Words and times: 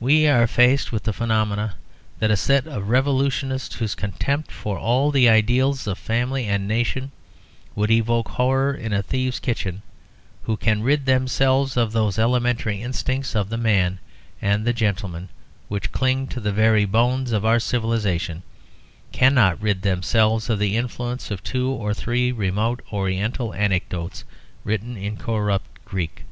We 0.00 0.26
are 0.26 0.48
faced 0.48 0.90
with 0.90 1.04
the 1.04 1.12
phenomenon 1.12 1.74
that 2.18 2.32
a 2.32 2.36
set 2.36 2.66
of 2.66 2.88
revolutionists 2.88 3.76
whose 3.76 3.94
contempt 3.94 4.50
for 4.50 4.76
all 4.76 5.12
the 5.12 5.28
ideals 5.28 5.86
of 5.86 5.96
family 5.96 6.46
and 6.46 6.66
nation 6.66 7.12
would 7.76 7.88
evoke 7.88 8.30
horror 8.30 8.74
in 8.74 8.92
a 8.92 9.00
thieves' 9.00 9.38
kitchen, 9.38 9.82
who 10.42 10.56
can 10.56 10.82
rid 10.82 11.06
themselves 11.06 11.76
of 11.76 11.92
those 11.92 12.18
elementary 12.18 12.82
instincts 12.82 13.36
of 13.36 13.48
the 13.48 13.56
man 13.56 14.00
and 14.42 14.64
the 14.66 14.72
gentleman 14.72 15.28
which 15.68 15.92
cling 15.92 16.26
to 16.26 16.40
the 16.40 16.50
very 16.50 16.84
bones 16.84 17.30
of 17.30 17.44
our 17.44 17.60
civilisation, 17.60 18.42
cannot 19.12 19.62
rid 19.62 19.82
themselves 19.82 20.50
of 20.50 20.58
the 20.58 20.76
influence 20.76 21.30
of 21.30 21.44
two 21.44 21.70
or 21.70 21.94
three 21.94 22.32
remote 22.32 22.82
Oriental 22.92 23.54
anecdotes 23.54 24.24
written 24.64 24.96
in 24.96 25.16
corrupt 25.16 25.84
Greek. 25.84 26.24